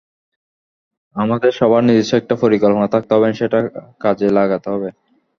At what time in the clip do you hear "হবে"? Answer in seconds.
3.11-3.25, 4.73-4.89